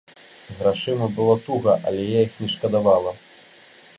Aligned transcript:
З 0.45 0.53
грашыма 0.61 1.09
было 1.17 1.35
туга, 1.45 1.75
але 1.91 2.01
я 2.15 2.19
іх 2.29 2.33
не 2.45 2.49
шкадавала. 2.57 3.11